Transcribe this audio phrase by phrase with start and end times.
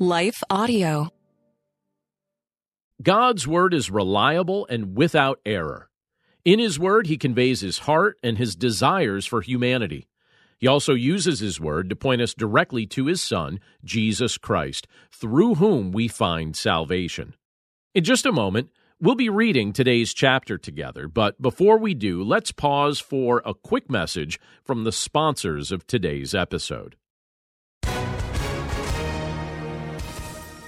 [0.00, 1.08] Life Audio.
[3.02, 5.90] God's Word is reliable and without error.
[6.44, 10.06] In His Word, He conveys His heart and His desires for humanity.
[10.56, 15.56] He also uses His Word to point us directly to His Son, Jesus Christ, through
[15.56, 17.34] whom we find salvation.
[17.92, 18.70] In just a moment,
[19.00, 23.90] we'll be reading today's chapter together, but before we do, let's pause for a quick
[23.90, 26.94] message from the sponsors of today's episode.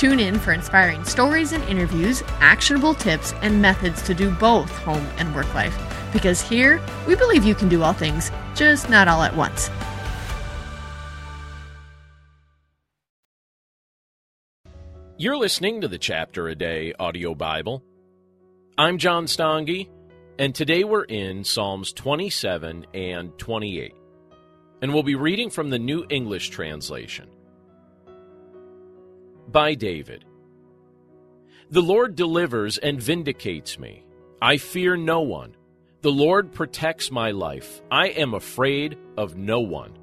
[0.00, 5.06] Tune in for inspiring stories and interviews, actionable tips, and methods to do both home
[5.18, 5.76] and work life.
[6.10, 9.68] Because here, we believe you can do all things, just not all at once.
[15.18, 17.84] You're listening to the Chapter a Day audio Bible.
[18.78, 19.86] I'm John Stange,
[20.38, 23.92] and today we're in Psalms 27 and 28.
[24.80, 27.28] And we'll be reading from the New English Translation
[29.48, 30.24] by David.
[31.70, 34.04] The Lord delivers and vindicates me.
[34.42, 35.56] I fear no one.
[36.02, 37.82] The Lord protects my life.
[37.90, 39.96] I am afraid of no one.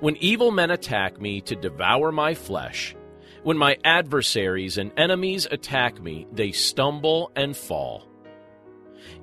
[0.00, 2.94] When evil men attack me to devour my flesh,
[3.42, 8.06] when my adversaries and enemies attack me, they stumble and fall.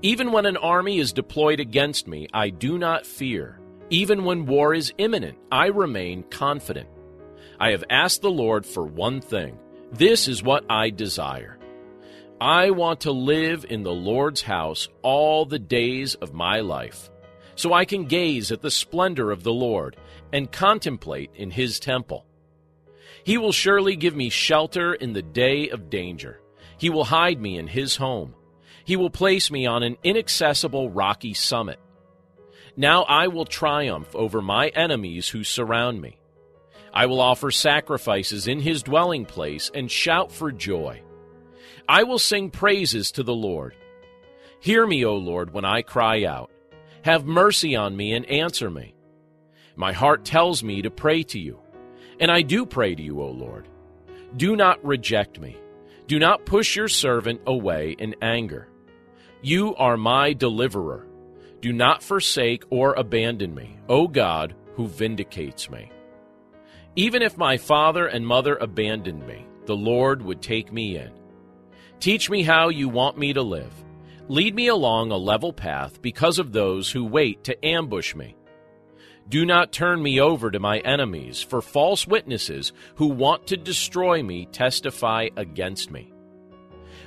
[0.01, 3.59] Even when an army is deployed against me, I do not fear.
[3.89, 6.87] Even when war is imminent, I remain confident.
[7.61, 9.55] I have asked the Lord for one thing.
[9.91, 11.59] This is what I desire.
[12.41, 17.11] I want to live in the Lord's house all the days of my life,
[17.53, 19.95] so I can gaze at the splendor of the Lord
[20.33, 22.25] and contemplate in his temple.
[23.23, 26.41] He will surely give me shelter in the day of danger.
[26.79, 28.33] He will hide me in his home.
[28.85, 31.79] He will place me on an inaccessible rocky summit.
[32.75, 36.17] Now I will triumph over my enemies who surround me.
[36.93, 41.01] I will offer sacrifices in his dwelling place and shout for joy.
[41.87, 43.75] I will sing praises to the Lord.
[44.59, 46.51] Hear me, O Lord, when I cry out.
[47.03, 48.93] Have mercy on me and answer me.
[49.75, 51.59] My heart tells me to pray to you,
[52.19, 53.67] and I do pray to you, O Lord.
[54.35, 55.57] Do not reject me.
[56.07, 58.67] Do not push your servant away in anger.
[59.41, 61.07] You are my deliverer.
[61.61, 65.91] Do not forsake or abandon me, O God, who vindicates me.
[66.95, 71.11] Even if my father and mother abandoned me, the Lord would take me in.
[72.01, 73.73] Teach me how you want me to live.
[74.27, 78.35] Lead me along a level path because of those who wait to ambush me.
[79.29, 84.21] Do not turn me over to my enemies, for false witnesses who want to destroy
[84.21, 86.11] me testify against me.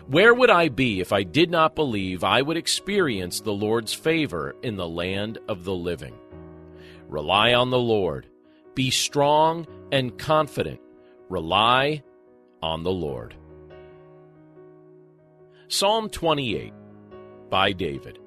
[0.07, 4.55] Where would I be if I did not believe I would experience the Lord's favor
[4.63, 6.15] in the land of the living?
[7.09, 8.29] Rely on the Lord
[8.75, 10.81] be strong and confident.
[11.31, 12.03] Rely
[12.61, 13.37] on the Lord.
[15.69, 16.73] Psalm 28
[17.49, 18.19] by David.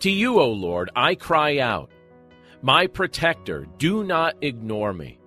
[0.00, 1.90] To you, O Lord, I cry out.
[2.60, 5.18] My protector, do not ignore me.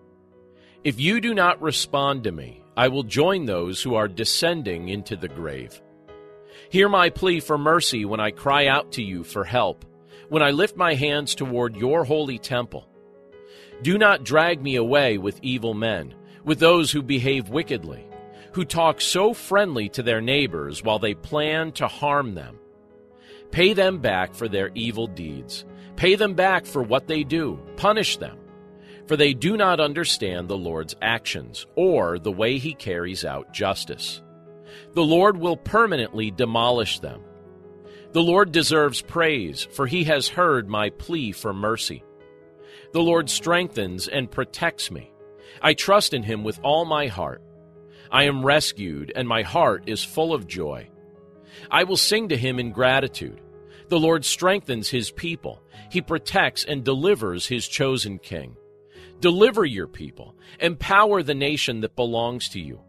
[0.84, 5.16] If you do not respond to me, I will join those who are descending into
[5.16, 5.82] the grave.
[6.70, 9.86] Hear my plea for mercy when I cry out to you for help,
[10.30, 12.88] when I lift my hands toward your holy temple.
[13.84, 16.16] Do not drag me away with evil men,
[16.46, 18.08] with those who behave wickedly,
[18.54, 22.60] who talk so friendly to their neighbors while they plan to harm them.
[23.52, 25.66] Pay them back for their evil deeds.
[25.98, 27.60] Pay them back for what they do.
[27.76, 28.38] Punish them.
[29.06, 34.22] For they do not understand the Lord's actions or the way he carries out justice.
[34.94, 37.22] The Lord will permanently demolish them.
[38.14, 42.02] The Lord deserves praise, for he has heard my plea for mercy.
[42.94, 45.12] The Lord strengthens and protects me.
[45.62, 47.42] I trust in him with all my heart.
[48.12, 50.90] I am rescued, and my heart is full of joy.
[51.72, 53.42] I will sing to him in gratitude.
[53.90, 55.62] The Lord strengthens his people.
[55.90, 58.56] He protects and delivers his chosen king.
[59.20, 60.36] Deliver your people.
[60.60, 62.80] Empower the nation that belongs to you.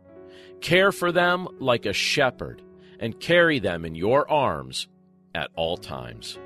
[0.61, 2.61] Care for them like a shepherd,
[3.01, 4.89] and carry them in your arms
[5.35, 6.39] at all times.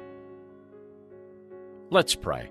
[1.90, 2.50] Let's pray.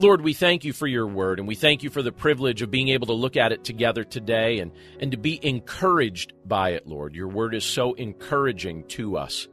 [0.00, 2.70] Lord, we thank you for your word, and we thank you for the privilege of
[2.70, 6.86] being able to look at it together today and, and to be encouraged by it,
[6.86, 7.16] Lord.
[7.16, 9.48] Your word is so encouraging to us.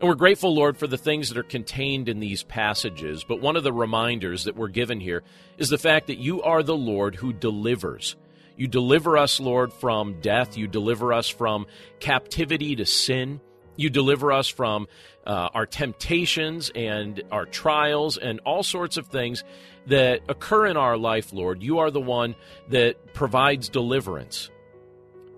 [0.00, 3.22] And we're grateful, Lord, for the things that are contained in these passages.
[3.22, 5.22] But one of the reminders that we're given here
[5.58, 8.16] is the fact that you are the Lord who delivers.
[8.56, 10.58] You deliver us, Lord, from death.
[10.58, 11.66] You deliver us from
[12.00, 13.40] captivity to sin.
[13.76, 14.88] You deliver us from
[15.26, 19.44] uh, our temptations and our trials and all sorts of things
[19.86, 21.62] that occur in our life, Lord.
[21.62, 22.34] You are the one
[22.68, 24.50] that provides deliverance.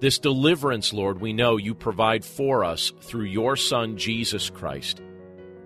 [0.01, 5.01] This deliverance, Lord, we know you provide for us through your Son, Jesus Christ.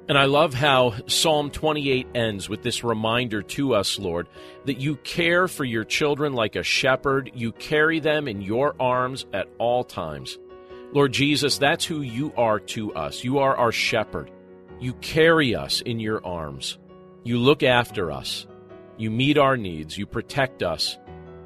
[0.08, 4.28] And I love how Psalm 28 ends with this reminder to us, Lord,
[4.64, 7.30] that you care for your children like a shepherd.
[7.34, 10.36] You carry them in your arms at all times.
[10.92, 13.22] Lord Jesus, that's who you are to us.
[13.22, 14.30] You are our shepherd.
[14.80, 16.78] You carry us in your arms.
[17.22, 18.46] You look after us.
[18.96, 19.96] You meet our needs.
[19.96, 20.98] You protect us.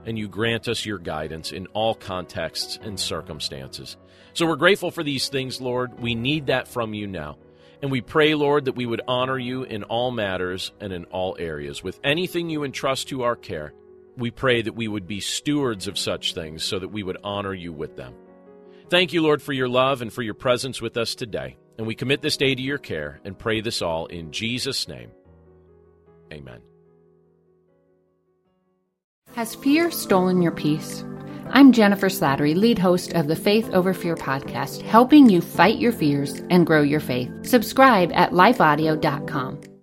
[0.06, 3.98] And you grant us your guidance in all contexts and circumstances.
[4.32, 6.00] So we're grateful for these things, Lord.
[6.00, 7.36] We need that from you now.
[7.82, 11.36] And we pray, Lord, that we would honor you in all matters and in all
[11.38, 11.82] areas.
[11.82, 13.74] With anything you entrust to our care,
[14.16, 17.52] we pray that we would be stewards of such things so that we would honor
[17.52, 18.14] you with them.
[18.88, 21.56] Thank you, Lord, for your love and for your presence with us today.
[21.78, 25.10] And we commit this day to your care and pray this all in Jesus' name.
[26.32, 26.60] Amen.
[29.34, 31.04] Has fear stolen your peace?
[31.50, 35.92] I'm Jennifer Slattery, lead host of the Faith Over Fear podcast, helping you fight your
[35.92, 37.30] fears and grow your faith.
[37.42, 39.73] Subscribe at lifeaudio.com.